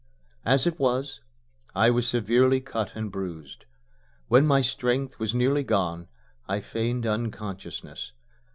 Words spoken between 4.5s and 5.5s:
strength was